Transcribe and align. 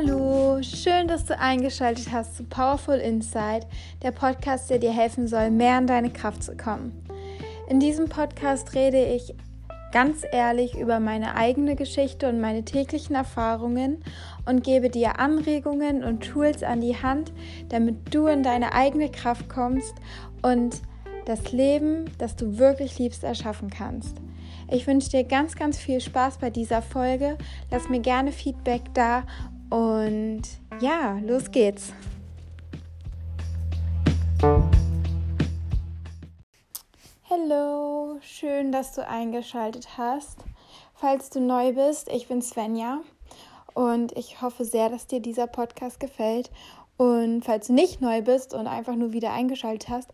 Hallo, 0.00 0.62
schön, 0.62 1.08
dass 1.08 1.24
du 1.24 1.36
eingeschaltet 1.36 2.12
hast 2.12 2.36
zu 2.36 2.44
Powerful 2.44 2.98
Insight, 2.98 3.66
der 4.02 4.12
Podcast, 4.12 4.70
der 4.70 4.78
dir 4.78 4.92
helfen 4.92 5.26
soll, 5.26 5.50
mehr 5.50 5.76
in 5.78 5.88
deine 5.88 6.10
Kraft 6.10 6.44
zu 6.44 6.56
kommen. 6.56 7.04
In 7.68 7.80
diesem 7.80 8.08
Podcast 8.08 8.74
rede 8.74 9.04
ich 9.04 9.34
ganz 9.90 10.24
ehrlich 10.30 10.78
über 10.78 11.00
meine 11.00 11.34
eigene 11.34 11.74
Geschichte 11.74 12.28
und 12.28 12.40
meine 12.40 12.64
täglichen 12.64 13.16
Erfahrungen 13.16 14.04
und 14.46 14.62
gebe 14.62 14.88
dir 14.88 15.18
Anregungen 15.18 16.04
und 16.04 16.20
Tools 16.20 16.62
an 16.62 16.80
die 16.80 17.02
Hand, 17.02 17.32
damit 17.68 18.14
du 18.14 18.28
in 18.28 18.44
deine 18.44 18.74
eigene 18.74 19.10
Kraft 19.10 19.48
kommst 19.48 19.94
und 20.42 20.80
das 21.24 21.50
Leben, 21.50 22.04
das 22.18 22.36
du 22.36 22.58
wirklich 22.58 23.00
liebst, 23.00 23.24
erschaffen 23.24 23.68
kannst. 23.68 24.16
Ich 24.70 24.86
wünsche 24.86 25.10
dir 25.10 25.24
ganz, 25.24 25.56
ganz 25.56 25.76
viel 25.76 26.00
Spaß 26.00 26.38
bei 26.38 26.50
dieser 26.50 26.82
Folge. 26.82 27.36
Lass 27.70 27.88
mir 27.88 28.00
gerne 28.00 28.30
Feedback 28.30 28.82
da 28.94 29.24
und 29.70 30.42
ja, 30.80 31.18
los 31.24 31.50
geht's. 31.50 31.92
Hallo, 37.30 38.18
schön, 38.20 38.72
dass 38.72 38.94
du 38.94 39.06
eingeschaltet 39.06 39.98
hast. 39.98 40.38
Falls 40.94 41.30
du 41.30 41.40
neu 41.40 41.72
bist, 41.72 42.08
ich 42.08 42.28
bin 42.28 42.42
Svenja 42.42 43.00
und 43.74 44.12
ich 44.16 44.40
hoffe 44.42 44.64
sehr, 44.64 44.88
dass 44.88 45.06
dir 45.06 45.20
dieser 45.20 45.46
Podcast 45.46 46.00
gefällt. 46.00 46.50
Und 46.96 47.42
falls 47.44 47.68
du 47.68 47.74
nicht 47.74 48.00
neu 48.00 48.22
bist 48.22 48.54
und 48.54 48.66
einfach 48.66 48.96
nur 48.96 49.12
wieder 49.12 49.32
eingeschaltet 49.32 49.88
hast, 49.88 50.10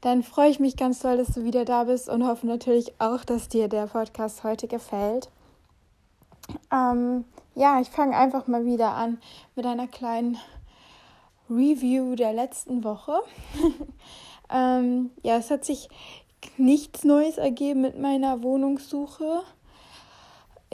dann 0.00 0.22
freue 0.22 0.50
ich 0.50 0.60
mich 0.60 0.76
ganz 0.76 1.00
toll, 1.00 1.16
dass 1.16 1.28
du 1.28 1.44
wieder 1.44 1.64
da 1.64 1.84
bist 1.84 2.08
und 2.08 2.26
hoffe 2.26 2.46
natürlich 2.46 2.92
auch, 2.98 3.24
dass 3.24 3.48
dir 3.48 3.68
der 3.68 3.86
Podcast 3.86 4.42
heute 4.44 4.66
gefällt. 4.66 5.28
Ähm, 6.72 7.24
ja, 7.54 7.80
ich 7.80 7.90
fange 7.90 8.16
einfach 8.16 8.46
mal 8.46 8.64
wieder 8.64 8.92
an 8.92 9.18
mit 9.54 9.66
einer 9.66 9.86
kleinen 9.86 10.38
Review 11.50 12.14
der 12.14 12.32
letzten 12.32 12.84
Woche. 12.84 13.20
ähm, 14.50 15.10
ja, 15.22 15.36
es 15.36 15.50
hat 15.50 15.64
sich 15.64 15.88
nichts 16.56 17.04
Neues 17.04 17.38
ergeben 17.38 17.82
mit 17.82 17.98
meiner 17.98 18.42
Wohnungssuche. 18.42 19.42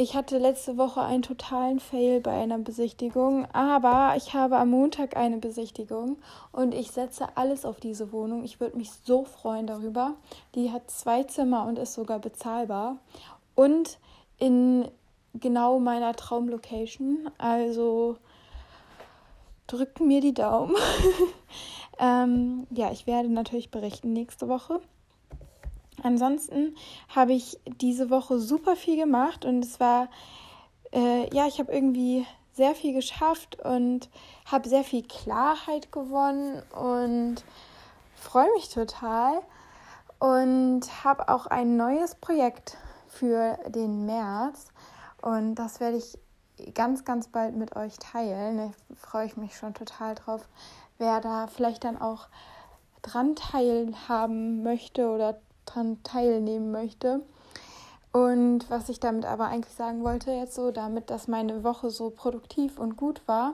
Ich 0.00 0.14
hatte 0.14 0.38
letzte 0.38 0.78
Woche 0.78 1.02
einen 1.02 1.22
totalen 1.22 1.80
Fail 1.80 2.20
bei 2.20 2.30
einer 2.30 2.58
Besichtigung, 2.58 3.46
aber 3.52 4.14
ich 4.16 4.32
habe 4.32 4.56
am 4.56 4.70
Montag 4.70 5.16
eine 5.16 5.38
Besichtigung 5.38 6.18
und 6.52 6.72
ich 6.72 6.92
setze 6.92 7.26
alles 7.34 7.64
auf 7.64 7.80
diese 7.80 8.12
Wohnung. 8.12 8.44
Ich 8.44 8.60
würde 8.60 8.76
mich 8.76 8.92
so 8.92 9.24
freuen 9.24 9.66
darüber. 9.66 10.14
Die 10.54 10.70
hat 10.70 10.88
zwei 10.88 11.24
Zimmer 11.24 11.66
und 11.66 11.80
ist 11.80 11.94
sogar 11.94 12.20
bezahlbar. 12.20 12.98
Und 13.56 13.98
in 14.38 14.88
genau 15.34 15.78
meiner 15.78 16.14
Traumlocation. 16.14 17.30
Also 17.38 18.16
drückt 19.66 20.00
mir 20.00 20.20
die 20.20 20.34
Daumen. 20.34 20.76
ähm, 21.98 22.66
ja, 22.70 22.90
ich 22.90 23.06
werde 23.06 23.28
natürlich 23.28 23.70
berichten 23.70 24.12
nächste 24.12 24.48
Woche. 24.48 24.80
Ansonsten 26.02 26.76
habe 27.08 27.32
ich 27.32 27.58
diese 27.80 28.10
Woche 28.10 28.38
super 28.38 28.76
viel 28.76 28.96
gemacht 28.96 29.44
und 29.44 29.64
es 29.64 29.80
war, 29.80 30.08
äh, 30.92 31.32
ja, 31.34 31.46
ich 31.46 31.58
habe 31.58 31.72
irgendwie 31.72 32.24
sehr 32.52 32.74
viel 32.74 32.92
geschafft 32.92 33.58
und 33.64 34.08
habe 34.46 34.68
sehr 34.68 34.84
viel 34.84 35.02
Klarheit 35.02 35.90
gewonnen 35.92 36.62
und 36.72 37.44
freue 38.14 38.52
mich 38.54 38.68
total 38.68 39.40
und 40.18 40.82
habe 41.04 41.28
auch 41.28 41.46
ein 41.46 41.76
neues 41.76 42.14
Projekt 42.14 42.76
für 43.08 43.58
den 43.68 44.06
März. 44.06 44.72
Und 45.28 45.56
das 45.56 45.78
werde 45.78 45.98
ich 45.98 46.18
ganz, 46.72 47.04
ganz 47.04 47.28
bald 47.28 47.54
mit 47.54 47.76
euch 47.76 47.98
teilen. 47.98 48.56
Da 48.56 48.70
freue 48.96 49.26
ich 49.26 49.36
mich 49.36 49.58
schon 49.58 49.74
total 49.74 50.14
drauf, 50.14 50.48
wer 50.96 51.20
da 51.20 51.48
vielleicht 51.48 51.84
dann 51.84 52.00
auch 52.00 52.28
dran 53.02 53.36
teilhaben 53.36 54.62
möchte 54.62 55.10
oder 55.10 55.38
dran 55.66 56.02
teilnehmen 56.02 56.72
möchte. 56.72 57.20
Und 58.10 58.70
was 58.70 58.88
ich 58.88 59.00
damit 59.00 59.26
aber 59.26 59.48
eigentlich 59.48 59.74
sagen 59.74 60.02
wollte, 60.02 60.30
jetzt 60.30 60.54
so, 60.54 60.70
damit, 60.70 61.10
dass 61.10 61.28
meine 61.28 61.62
Woche 61.62 61.90
so 61.90 62.08
produktiv 62.08 62.78
und 62.78 62.96
gut 62.96 63.20
war 63.26 63.52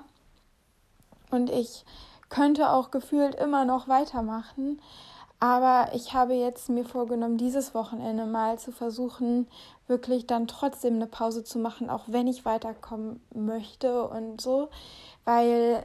und 1.33 1.51
ich 1.51 1.85
könnte 2.29 2.71
auch 2.71 2.93
gefühlt 2.93 3.35
immer 3.35 3.65
noch 3.65 3.89
weitermachen, 3.89 4.81
aber 5.45 5.95
ich 5.95 6.15
habe 6.15 6.33
jetzt 6.33 6.71
mir 6.71 6.87
vorgenommen, 6.87 7.37
dieses 7.37 7.75
Wochenende 7.75 8.25
mal 8.25 8.59
zu 8.59 8.73
versuchen, 8.73 9.47
wirklich 9.87 10.27
dann 10.27 10.47
trotzdem 10.47 10.95
eine 10.95 11.07
Pause 11.07 11.45
zu 11.45 11.59
machen, 11.59 11.91
auch 11.91 12.05
wenn 12.07 12.27
ich 12.27 12.47
weiterkommen 12.47 13.21
möchte 13.35 14.09
und 14.09 14.41
so, 14.41 14.71
weil 15.27 15.85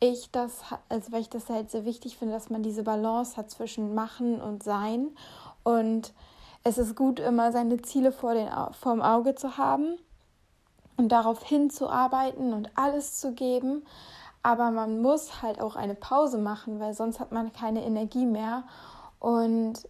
ich 0.00 0.32
das, 0.32 0.62
also 0.88 1.12
weil 1.12 1.20
ich 1.20 1.28
das 1.28 1.48
halt 1.48 1.70
sehr 1.70 1.84
wichtig 1.84 2.18
finde, 2.18 2.34
dass 2.34 2.50
man 2.50 2.64
diese 2.64 2.82
Balance 2.82 3.36
hat 3.36 3.52
zwischen 3.52 3.94
Machen 3.94 4.40
und 4.40 4.64
Sein. 4.64 5.10
Und 5.62 6.12
es 6.64 6.76
ist 6.76 6.96
gut, 6.96 7.20
immer 7.20 7.52
seine 7.52 7.82
Ziele 7.82 8.10
vor, 8.10 8.34
den, 8.34 8.48
vor 8.72 8.94
dem 8.94 9.02
Auge 9.02 9.36
zu 9.36 9.58
haben 9.58 9.96
und 10.96 11.12
darauf 11.12 11.44
hinzuarbeiten 11.44 12.52
und 12.52 12.68
alles 12.74 13.20
zu 13.20 13.30
geben. 13.30 13.84
Aber 14.44 14.70
man 14.70 15.00
muss 15.00 15.40
halt 15.40 15.58
auch 15.58 15.74
eine 15.74 15.94
Pause 15.94 16.36
machen, 16.36 16.78
weil 16.78 16.92
sonst 16.92 17.18
hat 17.18 17.32
man 17.32 17.54
keine 17.54 17.82
Energie 17.82 18.26
mehr. 18.26 18.64
Und 19.18 19.88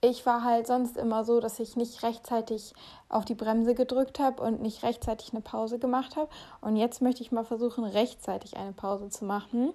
ich 0.00 0.26
war 0.26 0.42
halt 0.42 0.66
sonst 0.66 0.96
immer 0.96 1.24
so, 1.24 1.38
dass 1.38 1.60
ich 1.60 1.76
nicht 1.76 2.02
rechtzeitig 2.02 2.74
auf 3.08 3.24
die 3.24 3.36
Bremse 3.36 3.76
gedrückt 3.76 4.18
habe 4.18 4.42
und 4.42 4.60
nicht 4.60 4.82
rechtzeitig 4.82 5.32
eine 5.32 5.40
Pause 5.40 5.78
gemacht 5.78 6.16
habe. 6.16 6.28
Und 6.60 6.74
jetzt 6.74 7.00
möchte 7.00 7.22
ich 7.22 7.30
mal 7.30 7.44
versuchen, 7.44 7.84
rechtzeitig 7.84 8.56
eine 8.56 8.72
Pause 8.72 9.08
zu 9.08 9.24
machen, 9.24 9.72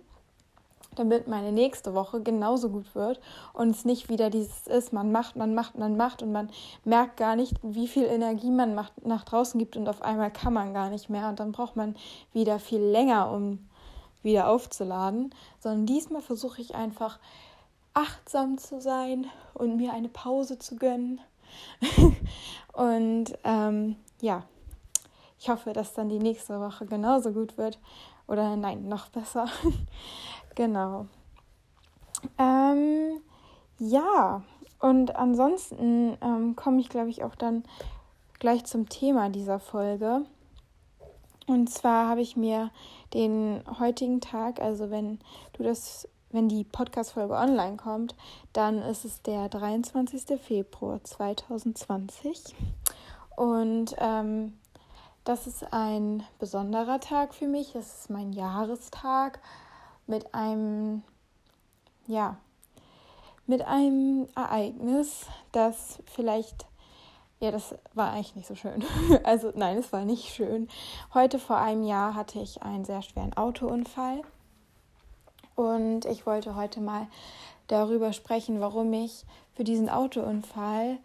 damit 0.96 1.30
meine 1.30 1.54
nächste 1.54 1.94
Woche 1.94 2.22
genauso 2.22 2.68
gut 2.68 2.96
wird 2.96 3.22
und 3.54 3.70
es 3.70 3.86
nicht 3.86 4.10
wieder 4.10 4.30
dieses 4.30 4.68
ist, 4.68 4.92
man 4.92 5.14
macht, 5.14 5.38
man 5.38 5.56
macht, 5.56 5.78
man 5.78 5.96
macht 5.96 6.22
und 6.22 6.34
man 6.34 6.50
merkt 6.84 7.16
gar 7.16 7.38
nicht, 7.38 7.56
wie 7.64 7.88
viel 7.88 8.06
Energie 8.06 8.52
man 8.52 8.76
nach 9.04 9.24
draußen 9.24 9.58
gibt 9.58 9.78
und 9.78 9.88
auf 9.88 10.02
einmal 10.02 10.32
kann 10.32 10.54
man 10.54 10.74
gar 10.74 10.90
nicht 10.90 11.10
mehr 11.10 11.30
und 11.30 11.40
dann 11.40 11.54
braucht 11.54 11.78
man 11.78 11.96
wieder 12.34 12.60
viel 12.60 12.82
länger, 12.82 13.32
um 13.32 13.60
wieder 14.25 14.50
aufzuladen, 14.50 15.34
sondern 15.59 15.86
diesmal 15.86 16.22
versuche 16.22 16.62
ich 16.62 16.75
einfach 16.75 17.19
achtsam 17.94 18.58
zu 18.58 18.81
sein 18.81 19.28
und 19.53 19.78
mir 19.78 19.94
eine 19.94 20.09
Pause 20.09 20.59
zu 20.59 20.75
gönnen. 20.75 21.22
und 22.74 23.38
ähm, 23.46 23.96
ja, 24.19 24.44
ich 25.40 25.50
hoffe, 25.50 25.72
dass 25.72 25.94
dann 25.94 26.09
die 26.09 26.19
nächste 26.19 26.59
Woche 26.59 26.85
genauso 26.85 27.31
gut 27.31 27.58
wird. 27.58 27.80
Oder 28.28 28.56
nein, 28.56 28.88
noch 28.90 29.09
besser. 29.09 29.46
genau. 30.56 31.06
Ähm, 32.38 33.22
ja, 33.78 34.41
und 34.80 35.16
ansonsten 35.16 36.18
ähm, 36.22 36.56
komme 36.56 36.80
ich, 36.80 36.90
glaube 36.90 37.09
ich, 37.09 37.24
auch 37.24 37.35
dann 37.35 37.64
gleich 38.40 38.66
zum 38.66 38.90
Thema 38.90 39.30
dieser 39.30 39.59
Folge. 39.59 40.25
Und 41.48 41.70
zwar 41.70 42.10
habe 42.10 42.22
ich 42.22 42.36
mir 42.36 42.72
den 43.14 43.62
heutigen 43.80 44.20
Tag, 44.20 44.60
also 44.60 44.90
wenn 44.90 45.20
du 45.54 45.64
das, 45.64 46.08
wenn 46.32 46.50
die 46.50 46.64
Podcast-Folge 46.64 47.36
online 47.36 47.78
kommt, 47.78 48.16
dann 48.54 48.80
ist 48.80 49.06
es 49.06 49.22
der 49.22 49.48
23. 49.50 50.40
Februar 50.42 51.04
2020. 51.04 52.56
Und 53.36 53.96
ähm, 54.00 54.54
das 55.24 55.48
ist 55.48 55.72
ein 55.72 56.24
besonderer 56.40 57.00
Tag 57.00 57.34
für 57.34 57.48
mich. 57.48 57.74
Das 57.74 58.00
ist 58.00 58.10
mein 58.10 58.34
Jahrestag 58.34 59.40
mit 60.08 60.34
einem, 60.34 61.04
ja, 62.08 62.38
mit 63.48 63.62
einem 63.64 64.28
Ereignis, 64.36 65.26
das 65.52 66.00
vielleicht 66.06 66.66
ja, 67.40 67.51
das 67.51 67.75
war 67.94 68.12
eigentlich 68.12 68.35
nicht 68.35 68.47
so 68.47 68.55
schön. 68.55 68.84
Also 69.23 69.52
nein, 69.55 69.78
es 69.78 69.91
war 69.91 70.05
nicht 70.05 70.34
schön. 70.34 70.67
Heute 71.14 71.40
vor 71.40 71.58
einem 71.58 71.84
Jahr 71.84 72.16
hatte 72.16 72.40
ich 72.40 72.64
einen 72.64 72.85
sehr 72.85 73.02
schweren 73.02 73.35
Autounfall. 73.35 74.22
Und 75.55 76.05
ich 76.05 76.26
wollte 76.26 76.55
heute 76.55 76.82
mal 76.82 77.08
darüber 77.67 78.14
sprechen, 78.14 78.59
warum 78.59 78.91
ich 78.93 79.26
für 79.53 79.64
diesen 79.64 79.90
Autounfall 79.90 80.97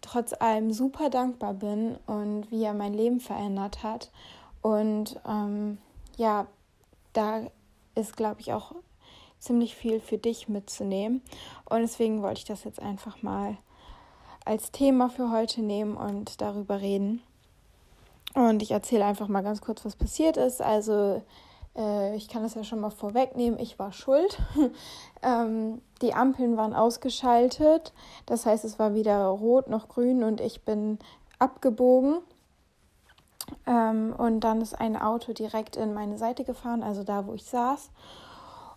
trotz 0.00 0.32
allem 0.32 0.72
super 0.72 1.10
dankbar 1.10 1.54
bin 1.54 1.96
und 2.06 2.50
wie 2.50 2.64
er 2.64 2.74
mein 2.74 2.94
Leben 2.94 3.20
verändert 3.20 3.82
hat. 3.82 4.10
Und 4.62 5.20
ähm, 5.26 5.78
ja, 6.16 6.46
da 7.12 7.42
ist, 7.94 8.16
glaube 8.16 8.40
ich, 8.40 8.52
auch 8.52 8.74
ziemlich 9.38 9.74
viel 9.74 10.00
für 10.00 10.18
dich 10.18 10.48
mitzunehmen. 10.48 11.22
Und 11.64 11.80
deswegen 11.80 12.22
wollte 12.22 12.38
ich 12.38 12.44
das 12.44 12.64
jetzt 12.64 12.80
einfach 12.80 13.22
mal 13.22 13.56
als 14.44 14.72
Thema 14.72 15.08
für 15.08 15.30
heute 15.30 15.62
nehmen 15.62 15.96
und 15.96 16.40
darüber 16.40 16.80
reden. 16.80 17.22
Und 18.34 18.62
ich 18.62 18.70
erzähle 18.70 19.04
einfach 19.04 19.28
mal 19.28 19.42
ganz 19.42 19.60
kurz, 19.60 19.84
was 19.84 19.96
passiert 19.96 20.36
ist. 20.36 20.62
Also 20.62 21.22
äh, 21.76 22.16
ich 22.16 22.28
kann 22.28 22.42
das 22.42 22.54
ja 22.54 22.64
schon 22.64 22.80
mal 22.80 22.90
vorwegnehmen, 22.90 23.58
ich 23.58 23.78
war 23.78 23.92
schuld. 23.92 24.38
ähm, 25.22 25.82
die 26.00 26.14
Ampeln 26.14 26.56
waren 26.56 26.74
ausgeschaltet, 26.74 27.92
das 28.26 28.46
heißt 28.46 28.64
es 28.64 28.78
war 28.78 28.94
weder 28.94 29.26
rot 29.26 29.68
noch 29.68 29.88
grün 29.88 30.24
und 30.24 30.40
ich 30.40 30.62
bin 30.62 30.98
abgebogen. 31.38 32.18
Ähm, 33.66 34.14
und 34.16 34.40
dann 34.40 34.60
ist 34.60 34.78
ein 34.78 34.96
Auto 34.96 35.32
direkt 35.32 35.76
in 35.76 35.94
meine 35.94 36.16
Seite 36.16 36.44
gefahren, 36.44 36.82
also 36.82 37.02
da, 37.04 37.26
wo 37.26 37.34
ich 37.34 37.44
saß. 37.44 37.90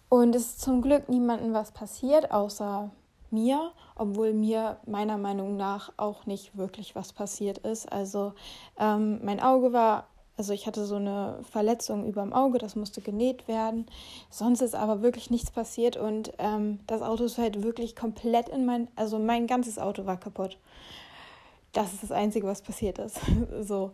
Und 0.09 0.35
es 0.35 0.43
ist 0.43 0.61
zum 0.61 0.81
Glück 0.81 1.07
niemandem 1.07 1.53
was 1.53 1.71
passiert, 1.71 2.31
außer 2.31 2.89
mir, 3.31 3.71
obwohl 3.95 4.33
mir 4.33 4.77
meiner 4.85 5.17
Meinung 5.17 5.57
nach 5.57 5.91
auch 5.97 6.25
nicht 6.25 6.57
wirklich 6.57 6.95
was 6.95 7.13
passiert 7.13 7.59
ist. 7.59 7.91
Also 7.91 8.33
ähm, 8.79 9.19
mein 9.23 9.39
Auge 9.39 9.73
war, 9.73 10.07
also 10.37 10.53
ich 10.53 10.67
hatte 10.67 10.85
so 10.85 10.95
eine 10.95 11.39
Verletzung 11.49 12.05
über 12.05 12.21
dem 12.21 12.33
Auge, 12.33 12.57
das 12.57 12.75
musste 12.75 13.01
genäht 13.01 13.47
werden. 13.47 13.85
Sonst 14.29 14.61
ist 14.61 14.75
aber 14.75 15.01
wirklich 15.01 15.29
nichts 15.29 15.51
passiert 15.51 15.97
und 15.97 16.33
ähm, 16.39 16.79
das 16.87 17.01
Auto 17.01 17.23
ist 17.23 17.37
halt 17.37 17.63
wirklich 17.63 17.95
komplett 17.95 18.49
in 18.49 18.65
mein, 18.65 18.87
also 18.95 19.19
mein 19.19 19.47
ganzes 19.47 19.79
Auto 19.79 20.05
war 20.05 20.17
kaputt. 20.17 20.57
Das 21.73 21.93
ist 21.93 22.03
das 22.03 22.11
Einzige, 22.11 22.47
was 22.47 22.61
passiert 22.61 22.99
ist. 22.99 23.19
so. 23.61 23.91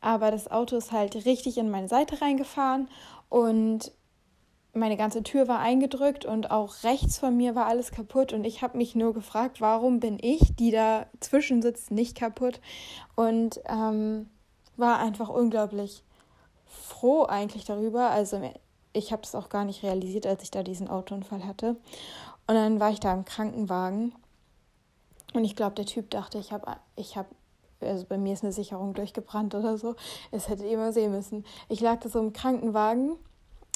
Aber 0.00 0.30
das 0.30 0.50
Auto 0.50 0.76
ist 0.76 0.92
halt 0.92 1.14
richtig 1.26 1.56
in 1.58 1.70
meine 1.70 1.88
Seite 1.88 2.20
reingefahren 2.20 2.88
und 3.28 3.92
meine 4.74 4.96
ganze 4.96 5.22
Tür 5.22 5.48
war 5.48 5.58
eingedrückt 5.58 6.24
und 6.24 6.50
auch 6.50 6.82
rechts 6.82 7.18
von 7.18 7.36
mir 7.36 7.54
war 7.54 7.66
alles 7.66 7.90
kaputt 7.90 8.32
und 8.32 8.44
ich 8.44 8.62
habe 8.62 8.78
mich 8.78 8.94
nur 8.94 9.12
gefragt, 9.12 9.60
warum 9.60 10.00
bin 10.00 10.18
ich, 10.20 10.56
die 10.56 10.70
da 10.70 11.06
sitzt, 11.20 11.90
nicht 11.90 12.16
kaputt 12.16 12.60
und 13.14 13.60
ähm, 13.66 14.30
war 14.76 14.98
einfach 14.98 15.28
unglaublich 15.28 16.02
froh 16.64 17.24
eigentlich 17.24 17.64
darüber. 17.64 18.10
Also 18.10 18.40
ich 18.94 19.12
habe 19.12 19.22
es 19.24 19.34
auch 19.34 19.50
gar 19.50 19.64
nicht 19.64 19.82
realisiert, 19.82 20.26
als 20.26 20.42
ich 20.42 20.50
da 20.50 20.62
diesen 20.62 20.88
Autounfall 20.88 21.44
hatte. 21.44 21.76
Und 22.46 22.54
dann 22.54 22.80
war 22.80 22.90
ich 22.90 23.00
da 23.00 23.12
im 23.12 23.26
Krankenwagen 23.26 24.14
und 25.34 25.44
ich 25.44 25.56
glaube, 25.56 25.74
der 25.74 25.86
Typ 25.86 26.10
dachte, 26.10 26.38
ich 26.38 26.52
habe, 26.52 26.76
ich 26.96 27.16
habe, 27.16 27.28
also 27.80 28.04
bei 28.06 28.18
mir 28.18 28.32
ist 28.32 28.42
eine 28.42 28.52
Sicherung 28.52 28.94
durchgebrannt 28.94 29.54
oder 29.54 29.76
so. 29.76 29.96
Es 30.30 30.48
hätte 30.48 30.64
mal 30.76 30.92
sehen 30.92 31.12
müssen. 31.12 31.44
Ich 31.68 31.80
lag 31.80 32.00
da 32.00 32.08
so 32.08 32.20
im 32.20 32.32
Krankenwagen 32.32 33.16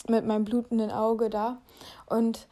mit 0.08 0.26
meinem 0.26 0.44
blutenden 0.44 0.91
Auge 0.91 1.31
da 1.31 1.58
und 2.06 2.47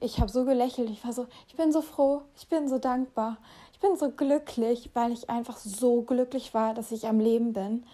ich 0.00 0.20
habe 0.20 0.30
so 0.30 0.44
gelächelt. 0.44 0.90
Ich 0.90 1.04
war 1.04 1.12
so, 1.12 1.26
ich 1.48 1.56
bin 1.56 1.72
so 1.72 1.82
froh, 1.82 2.22
ich 2.36 2.48
bin 2.48 2.68
so 2.68 2.78
dankbar, 2.78 3.38
ich 3.72 3.80
bin 3.80 3.96
so 3.96 4.10
glücklich, 4.10 4.90
weil 4.94 5.12
ich 5.12 5.28
einfach 5.28 5.56
so 5.56 6.02
glücklich 6.02 6.54
war, 6.54 6.74
dass 6.74 6.92
ich 6.92 7.06
am 7.06 7.20
Leben 7.20 7.52
bin, 7.52 7.84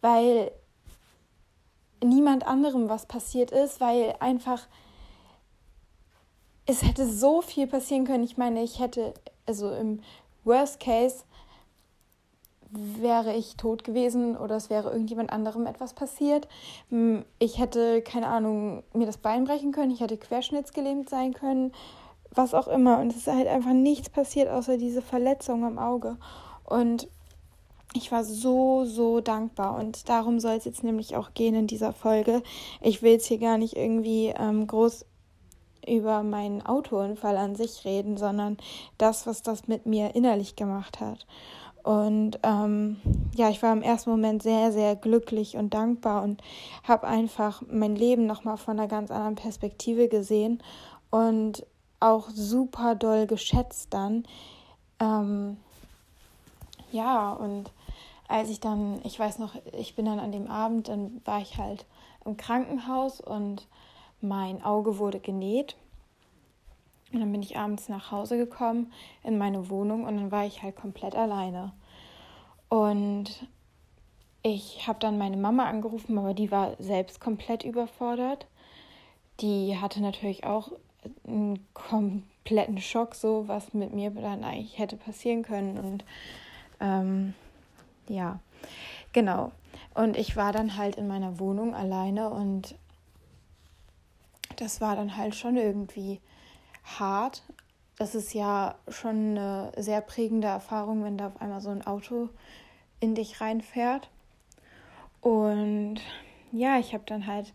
weil 0.00 0.52
niemand 2.04 2.46
anderem 2.46 2.88
was 2.88 3.06
passiert 3.06 3.50
ist, 3.50 3.80
weil 3.80 4.14
einfach 4.20 4.66
es 6.66 6.82
hätte 6.82 7.06
so 7.06 7.42
viel 7.42 7.66
passieren 7.66 8.04
können. 8.04 8.24
Ich 8.24 8.36
meine, 8.36 8.62
ich 8.62 8.80
hätte, 8.80 9.14
also 9.46 9.70
im 9.70 10.02
Worst 10.44 10.80
Case, 10.80 11.24
wäre 12.70 13.34
ich 13.34 13.56
tot 13.56 13.84
gewesen 13.84 14.36
oder 14.36 14.56
es 14.56 14.70
wäre 14.70 14.90
irgendjemand 14.90 15.32
anderem 15.32 15.66
etwas 15.66 15.94
passiert. 15.94 16.48
Ich 17.38 17.58
hätte, 17.58 18.02
keine 18.02 18.28
Ahnung, 18.28 18.82
mir 18.92 19.06
das 19.06 19.18
Bein 19.18 19.44
brechen 19.44 19.72
können, 19.72 19.92
ich 19.92 20.00
hätte 20.00 20.16
querschnittsgelähmt 20.16 21.08
sein 21.08 21.32
können, 21.32 21.72
was 22.32 22.54
auch 22.54 22.68
immer. 22.68 22.98
Und 22.98 23.10
es 23.10 23.18
ist 23.18 23.26
halt 23.28 23.46
einfach 23.46 23.72
nichts 23.72 24.10
passiert, 24.10 24.48
außer 24.48 24.78
diese 24.78 25.02
Verletzung 25.02 25.64
am 25.64 25.78
Auge. 25.78 26.16
Und 26.64 27.08
ich 27.94 28.12
war 28.12 28.24
so, 28.24 28.84
so 28.84 29.20
dankbar 29.20 29.76
und 29.76 30.08
darum 30.08 30.38
soll 30.38 30.56
es 30.56 30.64
jetzt 30.64 30.84
nämlich 30.84 31.16
auch 31.16 31.32
gehen 31.34 31.54
in 31.54 31.66
dieser 31.66 31.92
Folge. 31.92 32.42
Ich 32.82 33.02
will 33.02 33.12
jetzt 33.12 33.26
hier 33.26 33.38
gar 33.38 33.58
nicht 33.58 33.76
irgendwie 33.76 34.34
ähm, 34.36 34.66
groß 34.66 35.06
über 35.86 36.22
meinen 36.22 36.62
Autounfall 36.66 37.36
an 37.36 37.54
sich 37.54 37.84
reden, 37.84 38.16
sondern 38.16 38.58
das, 38.98 39.26
was 39.26 39.42
das 39.42 39.68
mit 39.68 39.86
mir 39.86 40.14
innerlich 40.14 40.56
gemacht 40.56 41.00
hat. 41.00 41.26
Und 41.86 42.40
ähm, 42.42 42.96
ja, 43.36 43.48
ich 43.48 43.62
war 43.62 43.72
im 43.72 43.80
ersten 43.80 44.10
Moment 44.10 44.42
sehr, 44.42 44.72
sehr 44.72 44.96
glücklich 44.96 45.56
und 45.56 45.72
dankbar 45.72 46.24
und 46.24 46.42
habe 46.82 47.06
einfach 47.06 47.62
mein 47.70 47.94
Leben 47.94 48.26
nochmal 48.26 48.56
von 48.56 48.76
einer 48.76 48.88
ganz 48.88 49.12
anderen 49.12 49.36
Perspektive 49.36 50.08
gesehen 50.08 50.60
und 51.10 51.64
auch 52.00 52.28
super 52.30 52.96
doll 52.96 53.28
geschätzt 53.28 53.94
dann. 53.94 54.24
Ähm, 54.98 55.58
ja, 56.90 57.30
und 57.34 57.70
als 58.26 58.50
ich 58.50 58.58
dann, 58.58 59.00
ich 59.04 59.16
weiß 59.16 59.38
noch, 59.38 59.54
ich 59.72 59.94
bin 59.94 60.06
dann 60.06 60.18
an 60.18 60.32
dem 60.32 60.50
Abend, 60.50 60.88
dann 60.88 61.20
war 61.24 61.40
ich 61.40 61.56
halt 61.56 61.86
im 62.24 62.36
Krankenhaus 62.36 63.20
und 63.20 63.68
mein 64.20 64.60
Auge 64.64 64.98
wurde 64.98 65.20
genäht. 65.20 65.76
Und 67.16 67.22
dann 67.22 67.32
bin 67.32 67.40
ich 67.40 67.56
abends 67.56 67.88
nach 67.88 68.10
Hause 68.10 68.36
gekommen 68.36 68.92
in 69.24 69.38
meine 69.38 69.70
Wohnung 69.70 70.04
und 70.04 70.18
dann 70.18 70.30
war 70.30 70.44
ich 70.44 70.62
halt 70.62 70.76
komplett 70.76 71.14
alleine. 71.14 71.72
Und 72.68 73.48
ich 74.42 74.86
habe 74.86 74.98
dann 74.98 75.16
meine 75.16 75.38
Mama 75.38 75.64
angerufen, 75.64 76.18
aber 76.18 76.34
die 76.34 76.50
war 76.50 76.76
selbst 76.78 77.18
komplett 77.18 77.64
überfordert. 77.64 78.46
Die 79.40 79.78
hatte 79.78 80.02
natürlich 80.02 80.44
auch 80.44 80.72
einen 81.26 81.66
kompletten 81.72 82.82
Schock, 82.82 83.14
so 83.14 83.48
was 83.48 83.72
mit 83.72 83.94
mir 83.94 84.10
dann 84.10 84.44
eigentlich 84.44 84.78
hätte 84.78 84.98
passieren 84.98 85.42
können. 85.42 85.78
Und 85.78 86.04
ähm, 86.80 87.32
ja, 88.08 88.40
genau. 89.14 89.52
Und 89.94 90.18
ich 90.18 90.36
war 90.36 90.52
dann 90.52 90.76
halt 90.76 90.96
in 90.96 91.08
meiner 91.08 91.40
Wohnung 91.40 91.74
alleine 91.74 92.28
und 92.28 92.74
das 94.56 94.82
war 94.82 94.96
dann 94.96 95.16
halt 95.16 95.34
schon 95.34 95.56
irgendwie 95.56 96.20
hart. 96.98 97.42
Das 97.98 98.14
ist 98.14 98.34
ja 98.34 98.76
schon 98.88 99.38
eine 99.38 99.72
sehr 99.76 100.00
prägende 100.00 100.48
Erfahrung, 100.48 101.04
wenn 101.04 101.18
da 101.18 101.28
auf 101.28 101.40
einmal 101.40 101.60
so 101.60 101.70
ein 101.70 101.86
Auto 101.86 102.28
in 103.00 103.14
dich 103.14 103.40
reinfährt. 103.40 104.08
Und 105.20 106.00
ja, 106.52 106.78
ich 106.78 106.94
habe 106.94 107.04
dann 107.06 107.26
halt 107.26 107.52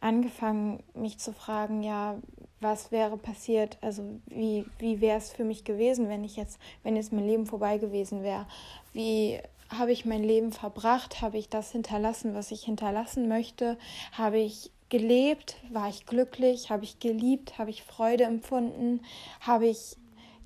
angefangen, 0.00 0.82
mich 0.94 1.18
zu 1.18 1.32
fragen, 1.32 1.82
ja, 1.82 2.16
was 2.60 2.92
wäre 2.92 3.16
passiert, 3.16 3.78
also 3.80 4.02
wie, 4.26 4.66
wie 4.78 5.00
wäre 5.00 5.18
es 5.18 5.32
für 5.32 5.44
mich 5.44 5.64
gewesen, 5.64 6.08
wenn 6.08 6.24
ich 6.24 6.36
jetzt, 6.36 6.58
wenn 6.82 6.96
jetzt 6.96 7.12
mein 7.12 7.26
Leben 7.26 7.46
vorbei 7.46 7.78
gewesen 7.78 8.22
wäre? 8.22 8.46
Wie 8.92 9.38
habe 9.70 9.92
ich 9.92 10.04
mein 10.04 10.22
Leben 10.22 10.52
verbracht? 10.52 11.22
Habe 11.22 11.38
ich 11.38 11.48
das 11.48 11.72
hinterlassen, 11.72 12.34
was 12.34 12.50
ich 12.50 12.64
hinterlassen 12.64 13.28
möchte? 13.28 13.78
Habe 14.12 14.38
ich 14.38 14.70
gelebt? 14.90 15.56
War 15.72 15.88
ich 15.88 16.04
glücklich? 16.06 16.70
Habe 16.70 16.84
ich 16.84 16.98
geliebt? 16.98 17.58
Habe 17.58 17.70
ich 17.70 17.82
Freude 17.82 18.24
empfunden? 18.24 19.00
Habe 19.40 19.66
ich 19.66 19.96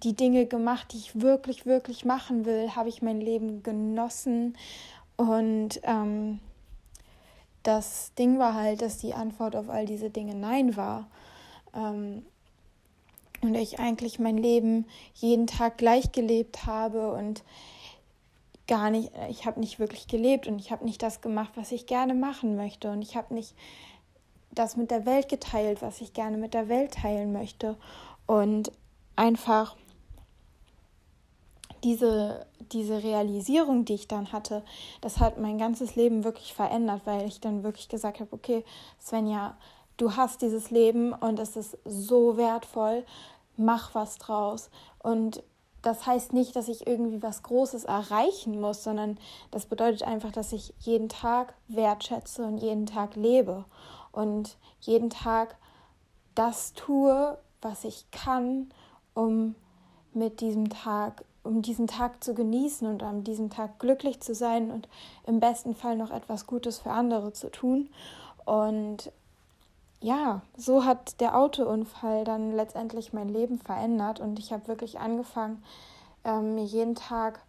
die 0.03 0.15
Dinge 0.15 0.47
gemacht, 0.47 0.93
die 0.93 0.99
ich 0.99 1.21
wirklich, 1.21 1.67
wirklich 1.67 2.05
machen 2.05 2.45
will? 2.45 2.77
Habe 2.77 2.89
ich 2.89 3.03
mein 3.03 3.21
Leben 3.21 3.63
genossen? 3.63 4.57
Und 5.17 5.81
ähm, 5.83 6.41
das 7.63 8.13
Ding 8.15 8.39
war 8.39 8.55
halt, 8.55 8.83
dass 8.83 8.99
die 8.99 9.15
Antwort 9.15 9.57
auf 9.57 9.69
all 9.69 9.87
diese 9.87 10.11
Dinge 10.11 10.35
Nein 10.35 10.77
war. 10.77 11.09
Ähm, 11.75 12.25
und 13.41 13.55
ich 13.55 13.79
eigentlich 13.79 14.19
mein 14.19 14.39
Leben 14.39 14.87
jeden 15.15 15.47
Tag 15.47 15.77
gleich 15.79 16.13
gelebt 16.13 16.67
habe 16.67 17.13
und 17.13 17.43
gar 18.67 18.91
nicht, 18.91 19.11
ich 19.29 19.45
habe 19.45 19.61
nicht 19.61 19.79
wirklich 19.79 20.09
gelebt 20.09 20.47
und 20.47 20.59
ich 20.59 20.71
habe 20.71 20.85
nicht 20.85 21.03
das 21.03 21.21
gemacht, 21.21 21.53
was 21.55 21.71
ich 21.71 21.87
gerne 21.87 22.15
machen 22.15 22.57
möchte 22.57 22.91
und 22.91 23.03
ich 23.03 23.17
habe 23.17 23.35
nicht 23.35 23.55
das 24.55 24.77
mit 24.77 24.91
der 24.91 25.07
Welt 25.07 25.29
geteilt, 25.29 25.83
was 25.83 26.01
ich 26.01 26.13
gerne 26.13 26.37
mit 26.37 26.55
der 26.55 26.69
Welt 26.69 26.95
teilen 26.95 27.33
möchte 27.33 27.77
und 28.27 28.73
einfach 29.17 29.77
diese, 31.83 32.47
diese 32.73 33.03
Realisierung, 33.03 33.85
die 33.85 33.95
ich 33.95 34.09
dann 34.09 34.33
hatte, 34.33 34.63
das 35.01 35.21
hat 35.21 35.39
mein 35.39 35.59
ganzes 35.59 35.97
Leben 35.97 36.25
wirklich 36.25 36.55
verändert, 36.55 37.03
weil 37.05 37.27
ich 37.27 37.41
dann 37.41 37.63
wirklich 37.63 37.89
gesagt 37.89 38.21
habe, 38.21 38.33
okay, 38.33 38.65
Svenja, 39.01 39.57
du 39.99 40.17
hast 40.17 40.43
dieses 40.43 40.71
Leben 40.71 41.13
und 41.13 41.39
es 41.39 41.57
ist 41.57 41.77
so 41.85 42.37
wertvoll, 42.37 43.05
mach 43.57 43.95
was 43.95 44.17
draus. 44.17 44.71
Und 44.99 45.43
das 45.83 46.07
heißt 46.07 46.33
nicht, 46.33 46.57
dass 46.57 46.69
ich 46.69 46.87
irgendwie 46.87 47.23
was 47.23 47.43
Großes 47.43 47.85
erreichen 47.85 48.59
muss, 48.61 48.83
sondern 48.83 49.19
das 49.51 49.67
bedeutet 49.67 50.03
einfach, 50.03 50.33
dass 50.33 50.53
ich 50.53 50.73
jeden 50.81 51.11
Tag 51.11 51.55
wertschätze 51.69 52.45
und 52.45 52.59
jeden 52.59 52.87
Tag 52.87 53.15
lebe 53.17 53.67
und 54.15 54.57
jeden 54.81 55.11
Tag 55.11 55.57
das 56.35 56.73
tue, 56.73 57.39
was 57.63 57.85
ich 57.85 58.11
kann, 58.11 58.71
um 59.15 59.55
mit 60.13 60.41
diesem 60.41 60.69
Tag, 60.69 61.25
um 61.43 61.63
diesen 61.63 61.87
Tag 61.87 62.23
zu 62.23 62.35
genießen 62.35 62.87
und 62.87 63.03
an 63.03 63.25
diesem 63.25 63.51
Tag 63.51 63.79
glücklich 63.79 64.21
zu 64.21 64.35
sein 64.35 64.71
und 64.71 64.89
im 65.27 65.41
besten 65.41 65.75
Fall 65.75 65.97
noch 65.97 66.11
etwas 66.11 66.47
Gutes 66.47 66.79
für 66.79 66.91
andere 66.91 67.33
zu 67.33 67.51
tun. 67.51 67.91
Und 68.45 69.11
ja, 70.01 70.43
so 70.57 70.85
hat 70.85 71.21
der 71.21 71.37
Autounfall 71.37 72.25
dann 72.25 72.53
letztendlich 72.53 73.13
mein 73.13 73.29
Leben 73.29 73.59
verändert 73.59 74.21
und 74.21 74.39
ich 74.39 74.53
habe 74.53 74.69
wirklich 74.69 75.01
angefangen, 75.01 75.63
ähm, 76.25 76.57
mir 76.57 76.65
jeden 76.65 76.95
Tag 76.95 77.41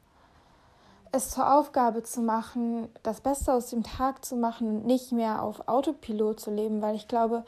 es 1.15 1.31
zur 1.31 1.53
Aufgabe 1.53 2.03
zu 2.03 2.21
machen, 2.21 2.89
das 3.03 3.21
Beste 3.21 3.53
aus 3.53 3.69
dem 3.69 3.83
Tag 3.83 4.23
zu 4.25 4.35
machen 4.35 4.67
und 4.67 4.85
nicht 4.85 5.11
mehr 5.11 5.41
auf 5.41 5.67
Autopilot 5.67 6.39
zu 6.39 6.51
leben, 6.51 6.81
weil 6.81 6.95
ich 6.95 7.07
glaube, 7.07 7.45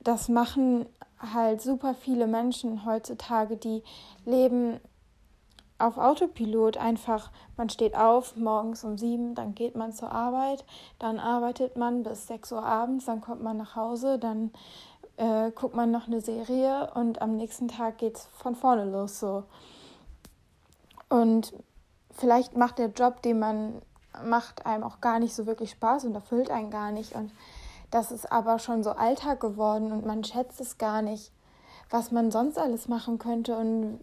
das 0.00 0.28
machen 0.28 0.86
halt 1.18 1.60
super 1.60 1.94
viele 1.94 2.26
Menschen 2.26 2.84
heutzutage, 2.86 3.56
die 3.56 3.82
leben 4.24 4.80
auf 5.78 5.98
Autopilot 5.98 6.76
einfach, 6.76 7.30
man 7.56 7.68
steht 7.68 7.96
auf 7.96 8.36
morgens 8.36 8.84
um 8.84 8.98
sieben, 8.98 9.34
dann 9.34 9.54
geht 9.54 9.76
man 9.76 9.92
zur 9.92 10.12
Arbeit, 10.12 10.64
dann 10.98 11.18
arbeitet 11.18 11.76
man 11.76 12.02
bis 12.02 12.26
sechs 12.26 12.52
Uhr 12.52 12.62
abends, 12.62 13.06
dann 13.06 13.20
kommt 13.20 13.42
man 13.42 13.56
nach 13.56 13.76
Hause, 13.76 14.18
dann 14.18 14.52
äh, 15.16 15.50
guckt 15.52 15.74
man 15.74 15.90
noch 15.90 16.06
eine 16.06 16.20
Serie 16.20 16.90
und 16.94 17.22
am 17.22 17.36
nächsten 17.36 17.68
Tag 17.68 17.98
geht 17.98 18.16
es 18.16 18.26
von 18.26 18.54
vorne 18.54 18.84
los 18.84 19.20
so. 19.20 19.44
Und 21.08 21.52
vielleicht 22.20 22.56
macht 22.56 22.78
der 22.78 22.88
Job, 22.88 23.22
den 23.22 23.38
man 23.38 23.82
macht, 24.24 24.66
einem 24.66 24.84
auch 24.84 25.00
gar 25.00 25.18
nicht 25.18 25.34
so 25.34 25.46
wirklich 25.46 25.70
Spaß 25.70 26.04
und 26.04 26.14
erfüllt 26.14 26.50
einen 26.50 26.70
gar 26.70 26.92
nicht. 26.92 27.14
Und 27.14 27.32
das 27.90 28.12
ist 28.12 28.30
aber 28.30 28.58
schon 28.58 28.82
so 28.82 28.90
Alltag 28.90 29.40
geworden 29.40 29.90
und 29.90 30.06
man 30.06 30.22
schätzt 30.22 30.60
es 30.60 30.78
gar 30.78 31.02
nicht, 31.02 31.32
was 31.88 32.12
man 32.12 32.30
sonst 32.30 32.58
alles 32.58 32.86
machen 32.88 33.18
könnte 33.18 33.56
und 33.56 33.98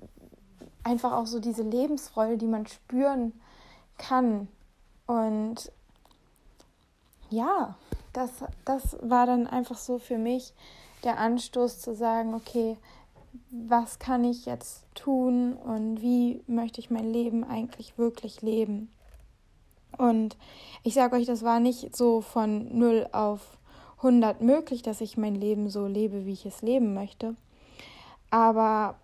einfach 0.83 1.13
auch 1.13 1.27
so 1.27 1.39
diese 1.39 1.63
Lebensfreude, 1.63 2.37
die 2.37 2.47
man 2.47 2.65
spüren 2.65 3.39
kann. 3.97 4.47
Und 5.05 5.71
ja, 7.29 7.75
das, 8.13 8.31
das 8.65 8.97
war 9.01 9.25
dann 9.25 9.47
einfach 9.47 9.77
so 9.77 9.99
für 9.99 10.17
mich 10.17 10.53
der 11.03 11.19
Anstoß 11.19 11.79
zu 11.79 11.93
sagen, 11.93 12.33
okay, 12.33 12.77
was 13.49 13.99
kann 13.99 14.23
ich 14.23 14.45
jetzt 14.45 14.85
tun 14.95 15.53
und 15.53 16.01
wie 16.01 16.41
möchte 16.47 16.79
ich 16.79 16.89
mein 16.89 17.11
Leben 17.11 17.43
eigentlich 17.43 17.97
wirklich 17.97 18.41
leben? 18.41 18.91
Und 19.97 20.37
ich 20.83 20.93
sage 20.93 21.15
euch, 21.15 21.25
das 21.25 21.43
war 21.43 21.59
nicht 21.59 21.95
so 21.95 22.21
von 22.21 22.77
0 22.77 23.07
auf 23.11 23.57
100 23.97 24.41
möglich, 24.41 24.81
dass 24.83 25.01
ich 25.01 25.17
mein 25.17 25.35
Leben 25.35 25.69
so 25.69 25.87
lebe, 25.87 26.25
wie 26.25 26.33
ich 26.33 26.45
es 26.45 26.61
leben 26.61 26.93
möchte. 26.93 27.35
Aber 28.29 28.99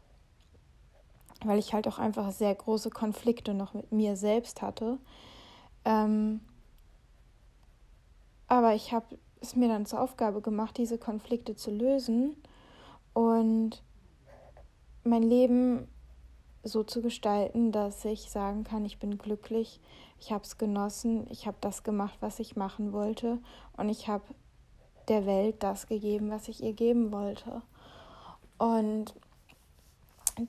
weil 1.46 1.60
ich 1.60 1.74
halt 1.74 1.88
auch 1.88 2.00
einfach 2.00 2.32
sehr 2.32 2.54
große 2.54 2.90
Konflikte 2.90 3.54
noch 3.54 3.74
mit 3.74 3.92
mir 3.92 4.16
selbst 4.16 4.62
hatte. 4.62 4.98
Ähm, 5.84 6.42
aber 8.48 8.76
ich 8.76 8.94
habe 8.94 9.18
es 9.42 9.56
mir 9.56 9.68
dann 9.68 9.86
zur 9.86 10.00
Aufgabe 10.00 10.42
gemacht, 10.42 10.78
diese 10.78 10.98
Konflikte 10.98 11.56
zu 11.56 11.72
lösen 11.72 12.38
und 13.14 13.82
mein 15.04 15.24
Leben 15.24 15.88
so 16.64 16.84
zu 16.84 17.02
gestalten, 17.02 17.72
dass 17.72 18.06
ich 18.06 18.32
sagen 18.32 18.64
kann, 18.64 18.86
ich 18.86 19.00
bin 19.00 19.18
glücklich, 19.18 19.80
ich 20.20 20.32
habe 20.32 20.44
es 20.44 20.58
genossen, 20.58 21.28
ich 21.30 21.46
habe 21.46 21.58
das 21.60 21.84
gemacht, 21.84 22.18
was 22.22 22.40
ich 22.40 22.56
machen 22.56 22.94
wollte 22.94 23.40
und 23.76 23.90
ich 23.90 24.08
habe 24.08 24.24
der 25.10 25.26
Welt 25.26 25.62
das 25.62 25.88
gegeben, 25.88 26.32
was 26.32 26.48
ich 26.48 26.64
ihr 26.64 26.74
geben 26.74 27.12
wollte. 27.12 27.62
Und 28.58 29.14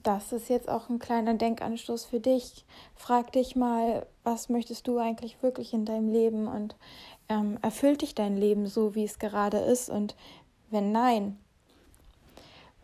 das 0.02 0.32
ist 0.32 0.48
jetzt 0.48 0.68
auch 0.68 0.88
ein 0.88 0.98
kleiner 0.98 1.34
Denkanstoß 1.34 2.04
für 2.04 2.20
dich. 2.20 2.64
Frag 2.94 3.32
dich 3.32 3.56
mal, 3.56 4.06
was 4.22 4.48
möchtest 4.48 4.86
du 4.86 4.98
eigentlich 4.98 5.42
wirklich 5.42 5.74
in 5.74 5.84
deinem 5.84 6.08
Leben 6.08 6.46
und 6.46 6.76
ähm, 7.28 7.58
erfüllt 7.60 8.02
dich 8.02 8.14
dein 8.14 8.36
Leben 8.36 8.66
so, 8.66 8.94
wie 8.94 9.04
es 9.04 9.18
gerade 9.18 9.58
ist? 9.58 9.90
Und 9.90 10.14
wenn 10.70 10.92
nein, 10.92 11.38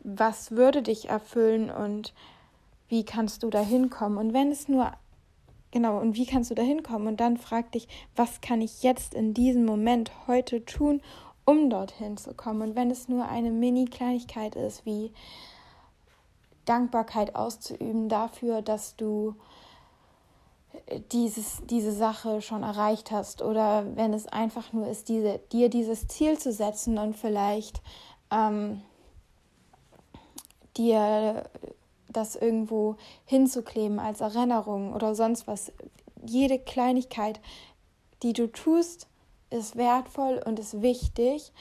was 0.03 0.53
würde 0.53 0.83
dich 0.83 1.09
erfüllen 1.09 1.71
und 1.71 2.15
wie 2.89 3.05
kannst 3.05 3.43
du 3.43 3.51
da 3.51 3.61
hinkommen? 3.61 4.19
Und 4.19 4.33
wenn 4.35 4.51
es 4.51 4.69
nur, 4.69 4.93
genau, 5.71 5.99
und 5.99 6.17
wie 6.17 6.27
kannst 6.27 6.51
du 6.51 6.55
da 6.55 6.63
hinkommen? 6.63 7.09
Und 7.09 7.21
dann 7.21 7.37
frag 7.37 7.73
dich, 7.73 7.87
was 8.17 8.41
kann 8.41 8.61
ich 8.61 8.83
jetzt 8.83 9.15
in 9.15 9.33
diesem 9.35 9.65
Moment 9.65 10.11
heute 10.27 10.65
tun, 10.65 11.01
um 11.45 11.71
dorthin 11.71 12.17
zu 12.17 12.35
kommen? 12.35 12.63
Und 12.63 12.77
wenn 12.77 12.91
es 12.91 13.09
nur 13.09 13.29
eine 13.29 13.51
Mini-Kleinigkeit 13.51 14.57
ist, 14.57 14.85
wie 14.85 15.13
Dankbarkeit 16.65 17.37
auszuüben 17.37 18.09
dafür, 18.09 18.63
dass 18.63 18.97
du 18.97 19.35
dieses, 21.13 21.63
diese 21.67 21.93
Sache 21.93 22.43
schon 22.43 22.63
erreicht 22.63 23.11
hast 23.11 23.43
oder 23.43 23.85
wenn 23.97 24.13
es 24.13 24.27
einfach 24.27 24.73
nur 24.73 24.89
ist, 24.89 25.09
diese, 25.09 25.39
dir 25.53 25.69
dieses 25.69 26.07
Ziel 26.09 26.39
zu 26.39 26.53
setzen 26.53 26.99
und 26.99 27.17
vielleicht 27.17 27.81
ähm, 28.31 28.83
dir 30.77 31.45
das 32.09 32.37
irgendwo 32.37 32.97
hinzukleben 33.25 33.99
als 33.99 34.21
Erinnerung 34.21 34.93
oder 34.95 35.15
sonst 35.15 35.47
was. 35.47 35.73
Jede 36.25 36.59
Kleinigkeit, 36.59 37.41
die 38.23 38.33
du 38.33 38.47
tust, 38.47 39.09
ist 39.51 39.77
wertvoll 39.77 40.41
und 40.45 40.59
ist 40.59 40.83
wichtig 40.83 41.53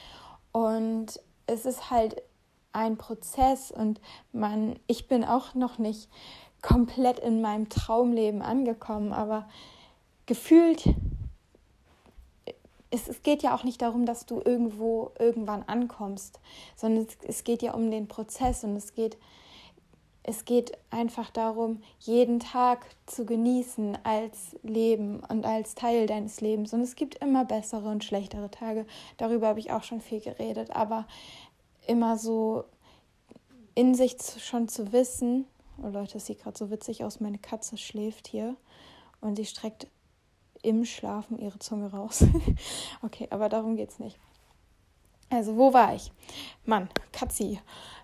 und 0.52 1.20
es 1.46 1.66
ist 1.66 1.90
halt 1.90 2.22
ein 2.72 2.96
Prozess 2.96 3.72
und 3.72 4.00
man, 4.32 4.78
ich 4.86 5.08
bin 5.08 5.24
auch 5.24 5.54
noch 5.54 5.78
nicht 5.78 6.08
komplett 6.62 7.18
in 7.18 7.40
meinem 7.40 7.68
Traumleben 7.68 8.42
angekommen, 8.42 9.12
aber 9.12 9.48
gefühlt, 10.26 10.84
es, 12.90 13.08
es 13.08 13.22
geht 13.22 13.42
ja 13.42 13.54
auch 13.54 13.64
nicht 13.64 13.82
darum, 13.82 14.04
dass 14.04 14.26
du 14.26 14.40
irgendwo 14.44 15.12
irgendwann 15.18 15.62
ankommst, 15.62 16.40
sondern 16.76 17.06
es, 17.06 17.16
es 17.26 17.44
geht 17.44 17.62
ja 17.62 17.74
um 17.74 17.90
den 17.90 18.08
Prozess 18.08 18.64
und 18.64 18.76
es 18.76 18.94
geht, 18.94 19.16
es 20.22 20.44
geht 20.44 20.76
einfach 20.90 21.30
darum, 21.30 21.82
jeden 22.00 22.40
Tag 22.40 22.86
zu 23.06 23.24
genießen 23.24 23.98
als 24.04 24.56
Leben 24.62 25.20
und 25.28 25.46
als 25.46 25.74
Teil 25.74 26.06
deines 26.06 26.40
Lebens. 26.40 26.72
Und 26.74 26.82
es 26.82 26.96
gibt 26.96 27.16
immer 27.16 27.44
bessere 27.44 27.88
und 27.88 28.04
schlechtere 28.04 28.50
Tage. 28.50 28.86
Darüber 29.16 29.48
habe 29.48 29.60
ich 29.60 29.70
auch 29.72 29.84
schon 29.84 30.00
viel 30.00 30.20
geredet. 30.20 30.76
Aber 30.76 31.06
immer 31.86 32.18
so 32.18 32.64
in 33.74 33.94
sich 33.94 34.16
schon 34.38 34.68
zu 34.68 34.92
wissen, 34.92 35.46
oh 35.82 35.88
Leute, 35.88 36.14
das 36.14 36.26
sieht 36.26 36.42
gerade 36.42 36.58
so 36.58 36.70
witzig 36.70 37.04
aus, 37.04 37.20
meine 37.20 37.38
Katze 37.38 37.78
schläft 37.78 38.28
hier 38.28 38.56
und 39.20 39.36
sie 39.36 39.46
streckt 39.46 39.86
im 40.62 40.84
Schlafen 40.84 41.38
ihre 41.38 41.58
Zunge 41.58 41.90
raus. 41.90 42.24
okay, 43.02 43.26
aber 43.30 43.48
darum 43.48 43.76
geht 43.76 43.90
es 43.90 43.98
nicht. 43.98 44.18
Also, 45.30 45.56
wo 45.56 45.72
war 45.72 45.94
ich? 45.94 46.10
Mann, 46.64 46.88
Katzi. 47.12 47.60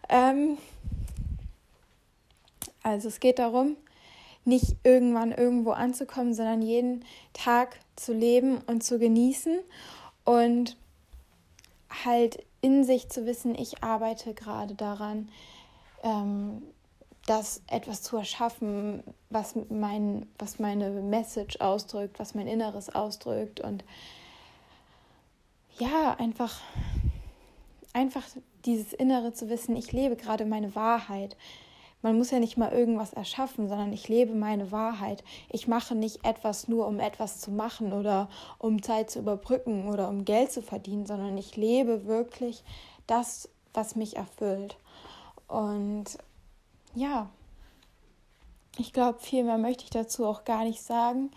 Ähm, 0.09 0.59
also, 2.83 3.09
es 3.09 3.21
geht 3.21 3.39
darum, 3.39 3.77
nicht 4.45 4.77
irgendwann 4.85 5.33
irgendwo 5.33 5.73
anzukommen, 5.73 6.35
sondern 6.35 6.63
jeden 6.63 7.05
Tag 7.33 7.81
zu 7.97 8.13
leben 8.13 8.59
und 8.67 8.85
zu 8.85 8.99
genießen 8.99 9.59
und 10.25 10.77
halt 12.05 12.45
in 12.61 12.85
sich 12.85 13.09
zu 13.09 13.27
wissen, 13.27 13.55
ich 13.55 13.83
arbeite 13.83 14.35
gerade 14.35 14.75
daran, 14.75 15.29
ähm, 16.03 16.63
das 17.27 17.61
etwas 17.67 18.03
zu 18.03 18.17
erschaffen, 18.17 19.03
was, 19.31 19.55
mein, 19.69 20.27
was 20.39 20.59
meine 20.59 20.91
Message 20.91 21.61
ausdrückt, 21.61 22.19
was 22.19 22.35
mein 22.35 22.47
Inneres 22.47 22.89
ausdrückt 22.89 23.61
und 23.61 23.85
ja, 25.79 26.15
einfach, 26.19 26.61
einfach 27.93 28.23
dieses 28.65 28.93
Innere 28.93 29.33
zu 29.35 29.49
wissen, 29.49 29.77
ich 29.77 29.93
lebe 29.93 30.17
gerade 30.17 30.47
meine 30.47 30.75
Wahrheit. 30.75 31.37
Man 32.03 32.17
muss 32.17 32.31
ja 32.31 32.39
nicht 32.39 32.57
mal 32.57 32.73
irgendwas 32.73 33.13
erschaffen, 33.13 33.69
sondern 33.69 33.93
ich 33.93 34.09
lebe 34.09 34.35
meine 34.35 34.71
Wahrheit. 34.71 35.25
Ich 35.51 35.67
mache 35.67 35.95
nicht 35.95 36.25
etwas 36.25 36.69
nur, 36.69 36.87
um 36.87 37.01
etwas 37.01 37.41
zu 37.41 37.51
machen 37.51 37.93
oder 37.93 38.29
um 38.59 38.83
Zeit 38.83 39.11
zu 39.11 39.19
überbrücken 39.19 39.89
oder 39.89 40.09
um 40.09 40.25
Geld 40.25 40.53
zu 40.53 40.63
verdienen, 40.63 41.07
sondern 41.07 41.37
ich 41.37 41.57
lebe 41.57 42.07
wirklich 42.07 42.63
das, 43.07 43.49
was 43.75 43.97
mich 43.97 44.17
erfüllt. 44.17 44.77
Und 45.49 46.19
ja, 46.97 47.29
ich 48.79 48.93
glaube, 48.93 49.21
viel 49.21 49.45
mehr 49.45 49.59
möchte 49.59 49.85
ich 49.85 49.91
dazu 49.91 50.25
auch 50.25 50.45
gar 50.45 50.65
nicht 50.65 50.83
sagen. 50.83 51.31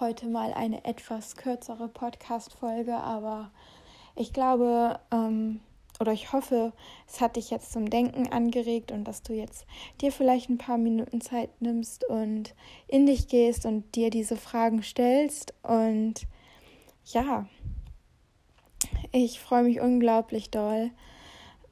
Heute 0.00 0.26
mal 0.26 0.52
eine 0.54 0.84
etwas 0.84 1.36
kürzere 1.36 1.88
Podcast-Folge, 1.88 2.96
aber 2.96 3.50
ich 4.16 4.32
glaube, 4.32 4.98
ähm, 5.10 5.60
oder 6.00 6.12
ich 6.12 6.32
hoffe, 6.32 6.72
es 7.06 7.20
hat 7.20 7.36
dich 7.36 7.50
jetzt 7.50 7.72
zum 7.72 7.90
Denken 7.90 8.32
angeregt 8.32 8.90
und 8.90 9.04
dass 9.04 9.22
du 9.22 9.34
jetzt 9.34 9.66
dir 10.00 10.12
vielleicht 10.12 10.48
ein 10.48 10.58
paar 10.58 10.78
Minuten 10.78 11.20
Zeit 11.20 11.50
nimmst 11.60 12.04
und 12.04 12.54
in 12.88 13.04
dich 13.04 13.28
gehst 13.28 13.66
und 13.66 13.94
dir 13.94 14.08
diese 14.08 14.36
Fragen 14.36 14.82
stellst. 14.82 15.52
Und 15.62 16.26
ja, 17.04 17.46
ich 19.12 19.40
freue 19.40 19.64
mich 19.64 19.80
unglaublich 19.80 20.50
doll, 20.50 20.90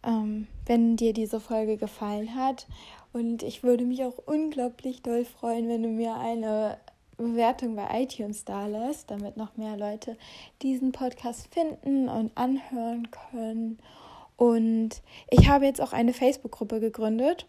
ähm, 0.05 0.47
wenn 0.67 0.97
dir 0.97 1.13
diese 1.13 1.41
Folge 1.41 1.77
gefallen 1.77 2.35
hat. 2.35 2.67
Und 3.13 3.43
ich 3.43 3.63
würde 3.63 3.85
mich 3.85 4.05
auch 4.05 4.19
unglaublich 4.27 5.03
doll 5.03 5.25
freuen, 5.25 5.69
wenn 5.69 5.83
du 5.83 5.89
mir 5.89 6.15
eine 6.15 6.79
Bewertung 7.17 7.77
bei 7.77 8.03
iTunes 8.03 8.45
da 8.45 8.67
lässt, 8.67 9.11
damit 9.11 9.37
noch 9.37 9.57
mehr 9.57 9.77
Leute 9.77 10.17
diesen 10.63 10.93
Podcast 10.93 11.53
finden 11.53 12.09
und 12.09 12.37
anhören 12.37 13.09
können. 13.11 13.79
Und 14.37 15.03
ich 15.29 15.49
habe 15.49 15.67
jetzt 15.67 15.83
auch 15.83 15.93
eine 15.93 16.15
Facebook-Gruppe 16.15 16.81
gegründet. 16.81 17.47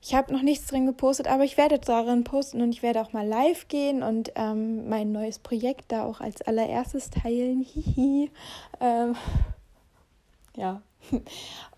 Ich 0.00 0.14
habe 0.14 0.32
noch 0.32 0.42
nichts 0.42 0.66
drin 0.66 0.86
gepostet, 0.86 1.28
aber 1.28 1.44
ich 1.44 1.56
werde 1.56 1.78
darin 1.78 2.24
posten 2.24 2.60
und 2.60 2.70
ich 2.70 2.82
werde 2.82 3.00
auch 3.02 3.12
mal 3.12 3.26
live 3.26 3.68
gehen 3.68 4.02
und 4.02 4.32
ähm, 4.34 4.88
mein 4.88 5.12
neues 5.12 5.38
Projekt 5.38 5.92
da 5.92 6.04
auch 6.04 6.20
als 6.20 6.42
allererstes 6.42 7.10
teilen. 7.10 7.60
Hihi. 7.62 8.30
Ähm, 8.80 9.14
ja. 10.56 10.82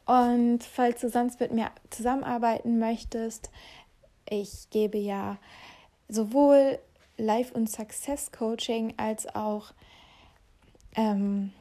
Und 0.06 0.62
falls 0.62 1.00
du 1.00 1.08
sonst 1.08 1.40
mit 1.40 1.52
mir 1.52 1.70
zusammenarbeiten 1.90 2.78
möchtest, 2.78 3.50
ich 4.28 4.68
gebe 4.70 4.98
ja 4.98 5.38
sowohl 6.08 6.78
Life- 7.16 7.54
und 7.54 7.70
Success-Coaching 7.70 8.94
als 8.96 9.34
auch 9.34 9.72
ähm, 10.96 11.52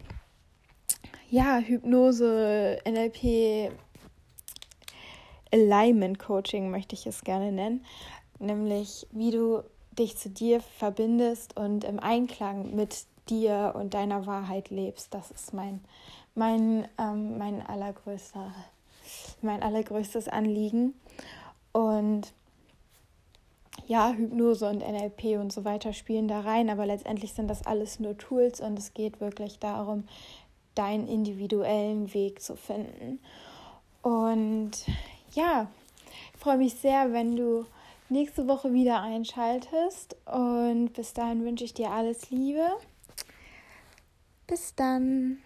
ja, 1.30 1.58
Hypnose, 1.60 2.80
NLP, 2.86 3.72
Alignment 5.52 6.20
Coaching 6.20 6.70
möchte 6.70 6.96
ich 6.96 7.06
es 7.06 7.24
gerne 7.24 7.52
nennen, 7.52 7.86
nämlich 8.40 9.08
wie 9.12 9.32
du 9.32 9.64
dich 9.92 10.18
zu 10.18 10.30
dir 10.30 10.62
verbindest 10.62 11.56
und 11.56 11.84
im 11.84 12.00
Einklang 12.00 12.76
mit 12.76 13.06
dir 13.30 13.74
und 13.76 13.94
deiner 13.94 14.26
Wahrheit 14.26 14.70
lebst. 14.70 15.14
Das 15.14 15.32
ist 15.32 15.54
mein, 15.54 15.82
mein, 16.36 16.88
ähm, 16.98 17.38
mein 17.38 17.66
allergrößter, 17.66 18.54
mein 19.42 19.62
allergrößtes 19.62 20.28
Anliegen. 20.28 20.94
Und 21.72 22.34
ja, 23.88 24.14
Hypnose 24.14 24.70
und 24.70 24.80
NLP 24.80 25.40
und 25.40 25.52
so 25.52 25.66
weiter 25.66 25.94
spielen 25.94 26.28
da 26.28 26.42
rein, 26.42 26.70
aber 26.70 26.86
letztendlich 26.86 27.34
sind 27.34 27.48
das 27.48 27.66
alles 27.66 28.00
nur 28.00 28.18
Tools 28.18 28.62
und 28.62 28.78
es 28.78 28.94
geht 28.94 29.20
wirklich 29.20 29.60
darum, 29.60 30.06
deinen 30.76 31.08
individuellen 31.08 32.14
Weg 32.14 32.42
zu 32.42 32.56
finden. 32.56 33.20
Und 34.02 34.72
ja, 35.34 35.68
ich 36.34 36.40
freue 36.40 36.58
mich 36.58 36.76
sehr, 36.76 37.14
wenn 37.14 37.36
du 37.36 37.66
nächste 38.10 38.48
Woche 38.48 38.74
wieder 38.74 39.02
einschaltest 39.02 40.16
und 40.26 40.94
bis 40.94 41.14
dahin 41.14 41.44
wünsche 41.44 41.66
ich 41.66 41.74
dir 41.74 41.92
alles 41.92 42.30
Liebe. 42.30 42.68
Bis 44.48 44.76
dann. 44.76 45.40